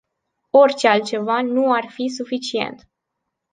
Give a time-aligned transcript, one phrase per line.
[0.51, 2.89] Orice altceva nu ar fi suficient.